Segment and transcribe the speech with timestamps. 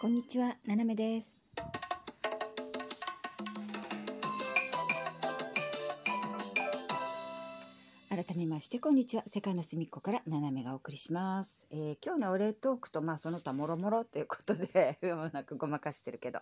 [0.00, 1.34] こんにちは、ななめです。
[8.10, 9.22] 改めまして、こんにちは。
[9.26, 11.66] 世界の隅っこからななめがお送りします。
[11.70, 16.40] えー今日のお礼トークと、まあ、その他もろもろということで、も うなんかごまかしてるけど。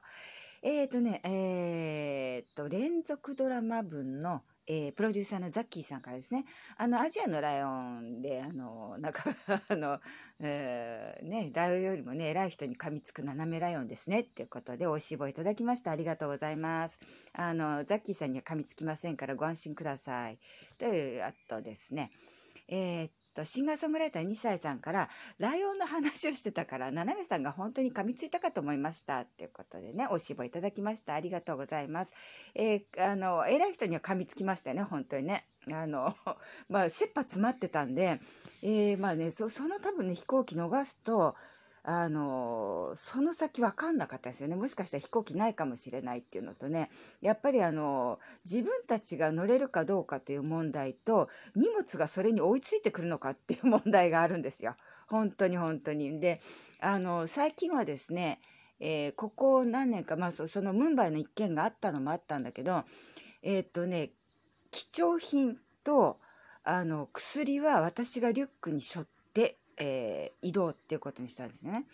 [0.62, 6.44] えーとね、えーと、連続ドラマ分の、えープロデューサーのザッキーさんからですね、
[6.76, 9.24] あの、アジアのライオンで、あの、なんか、
[9.68, 10.00] あの、
[10.40, 15.90] えーね、ライオンよりもね、偉い人に噛みつく斜めライオンですね、っていうことで、おいしい棒いただきました。
[15.90, 17.00] ありがとうございます。
[17.32, 20.38] あの、ザッキーさんには噛みつきませんからご安心ください。
[20.78, 22.10] という、あとですね、
[22.68, 29.20] えーっと、シンガーソングライター2歳さんから、ライオンの話をしてたから、斜めさんが本当に噛みついたかと思いました。
[29.20, 31.14] っていうことでね、お芝居いただきました。
[31.14, 32.12] ありがとうございます。
[32.54, 35.44] えーあの、偉い人には噛みつきましたね、本当にね。
[35.72, 36.14] あの、
[36.68, 38.20] まあ、切羽詰まってたんで、
[38.62, 41.34] えーまあね、そその多分ね、飛行機逃すと、
[41.84, 44.54] あの、その先分かんなかったですよね。
[44.54, 54.76] もしかしたら飛行機ないかもしれないっていうのとね、やっぱりあの、自分たちが乗れるかどうかという問題と、荷物がそれに追いついてくるのかっていう問題があるんですよ。
[55.08, 56.20] 本当に本当に。
[56.20, 56.40] で、
[56.80, 58.40] あの、最近はですね、
[58.78, 62.84] えーここ何年か、まあそそのムンバイの一件があったのもあったんだけど、
[63.42, 64.10] えーっとね、
[64.70, 66.18] 貴重品と
[66.64, 71.84] あの薬は私がリュックに背負って、えー移動っていうことにしたんですね。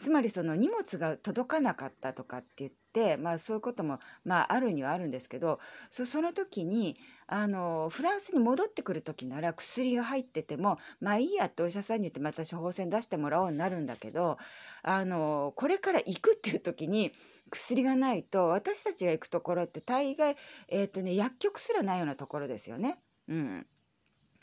[0.00, 5.58] つまりその荷物が届かなかったとかって言って、まあそういうことも、まああるにはあるんですけど、
[5.90, 14.38] その時に、あの、フランスに戻ってくる時なら薬が入ってても、まあいいやってお医者さんに言ってまた処方箋出してもらおうになるんだけど、
[14.82, 17.12] あの、これから行くっていう時に
[17.50, 20.36] 薬がないと、私たちが行くところって大概、
[20.68, 22.98] えっ、とね、薬局すらないようなところですよね。
[23.28, 23.66] うん。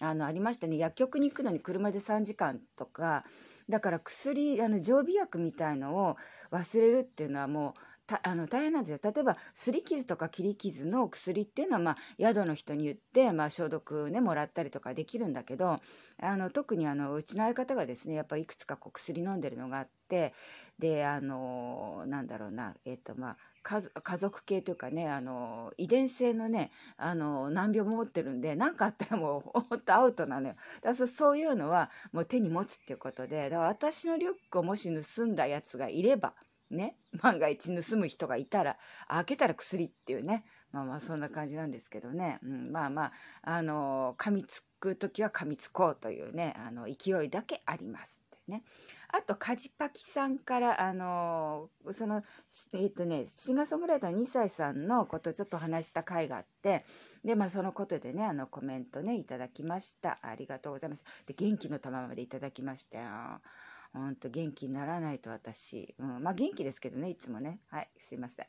[0.02, 0.78] あの、ありましたね。
[0.78, 3.26] 薬局に行くのに車で3時間とか、
[3.70, 6.18] だから薬、あの、常備薬みたいのを
[6.52, 15.80] 忘れるっていうのはもう、たあの大変なんですよ例えばすり傷とか切り傷の薬っていうのは、まあ、宿の人に言って、まあ、消毒ねもらったりとかできるんだけど
[16.22, 20.34] あの特にあのうちの相方がですねやっぱいくつかこう薬飲んでるのがあって
[20.78, 23.82] であのなんだろうなえっ、とまあ家
[24.18, 30.56] 族系というかねあの遺伝性のねあの難病も持ってるんで何かあったらもう ほんとアウトなのよ。
[30.82, 36.36] だからそういうのはもう手に持つっていうことでだから私のリュックをもし盗んだやつがいれば
[36.70, 38.78] ね万が一盗む人がいたら
[39.08, 43.12] 開けたら薬っていうねまあまあそんな感じなんですけどね、うん、まあまあ
[43.42, 48.25] あの噛みつく時は噛みつこうというねあの勢いだけあります。
[48.48, 48.64] ね。
[49.10, 52.24] あと、カジパキさんから、あのその、
[52.74, 56.86] えっ、とね、シンガーソングライターの2歳さんのことをちょっと話した回があって、
[57.24, 60.20] で、まあ、そのことでね、あの、コメントね、いただきました。
[60.22, 61.04] ありがとうございます。
[61.26, 63.10] で、元気の玉までいただきましたよ。
[63.94, 65.96] ほんと元気にならないと私。
[65.98, 67.62] うん、まあ、元気ですけどね、いつもね。
[67.70, 68.46] はい、すいません。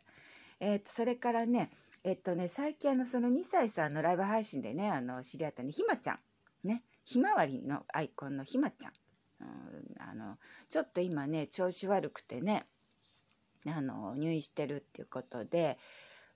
[0.58, 1.70] えっ、と、それからね、
[2.02, 6.18] えっとね、最近あの、その2歳さんのライブ配信でね、あの、知り合ったね、ひまちゃん。
[6.64, 8.92] ね、ひまわりのアイコンのひまちゃん。
[10.08, 12.66] あの、ちょっと今ね、調子悪くてね、
[13.66, 15.78] あの、入院してるっていうことで、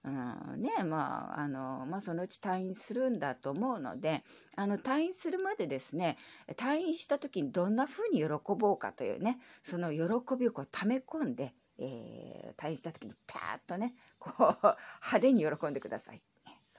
[0.02, 4.22] うん、ね、まあ、あの、まあ、そのうち退院するんだと思うので、
[4.56, 6.16] あの、退院するまでですね、
[6.56, 16.22] 退院した時にどんな風に喜ぼうかというね、その喜びをこう溜め込んで、えー退院した時にパーッとね、こう、派手に喜んでください。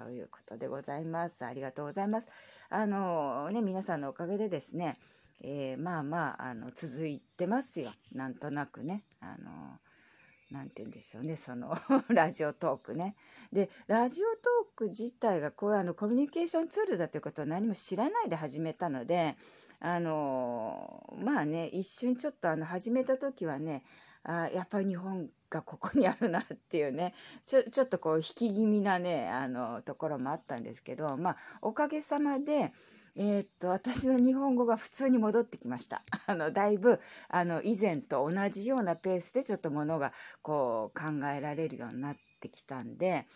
[0.03, 1.45] そういうことでございます。
[1.45, 2.27] ありがとうございます。
[2.69, 4.97] あのね、皆さんのおかげでですね、
[5.43, 7.91] えーまあまあ、あの、続いてますよ。
[8.11, 9.03] なんとなくね。
[9.19, 9.79] あの、
[10.49, 11.77] なんて言うんでしょうね、その、
[12.09, 13.15] ラジオトークね。
[13.53, 19.35] で、ラジオトーク自体がこういうあの、コミュニケーションツールだということを何も知らないで始めたので、
[19.79, 23.83] あの、まあね、一瞬ちょっとあの、始めた時はね、
[24.23, 32.71] あやっぱり日本がここにあるなっていうね、ちょ、ちょっとこう、引き気味なね、あの、ところもあったんですけど、まあ、おかげさまで、
[33.17, 36.03] えーっと、私の日本語が普通に戻ってきました。
[36.27, 43.27] あの、だいぶ、あの、以前と同じようなペースでちょっとものが、こう、考えられるようになってきたんで、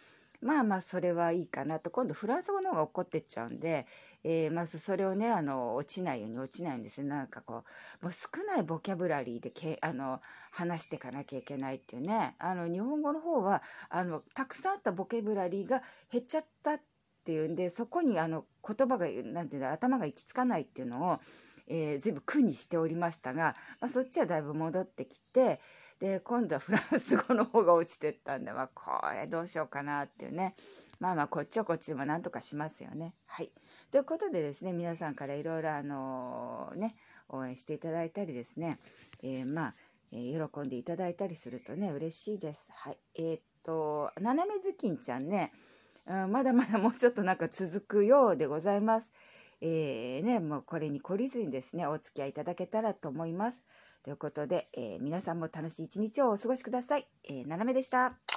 [0.46, 1.90] まあまあ、それはいいかなと。
[1.90, 3.88] 今度、フランス語の方が怒ってっちゃうんで、
[4.24, 7.02] えーまずそれをね、あの、落ちないように落ちないんです。
[7.04, 7.64] なんかこ
[8.02, 10.22] う、もう少ないボキャブラリーでけ、あの、
[10.52, 12.36] 話していかなきゃいけないっていうね。
[12.38, 15.82] あの、日本語の方は、あの、たくさんあったボキャブラリーが
[16.12, 16.82] 減っちゃったっ
[17.24, 21.20] ていうんで、そこにあの、言葉が、なんていうんだ、頭が行き着かないっていうのを、
[21.68, 25.60] えー全部苦にしておりましたが、まあ、そっちはだいぶ戻ってきて、
[26.00, 30.56] で、今度はフランス語の方が落ちてったんで、まあ、これどうしようかなっていうね。
[31.00, 33.16] まあまあ、こっちはこっちでもなんとかしますよね。
[33.26, 33.52] はい。
[33.92, 36.96] ということでですね、皆さんからいろいろあのね、
[37.30, 38.80] 応援していただいたりですね、
[39.24, 39.76] えーまあ、
[40.12, 42.72] えー喜んでいただいたりするとね、嬉しいです。
[42.74, 42.98] はい。
[43.16, 45.52] えーっと、斜めずきんちゃんね、
[46.08, 49.12] うん、まだまだもうちょっとなんか続くようでございます。
[49.62, 53.66] えーね、もうこれに懲りずにですね、お付き合いいただけたらと思います。
[54.04, 57.08] ということで、えー皆さんも楽しい一日をお過ごしください。
[57.24, 58.35] えー、斜めでした。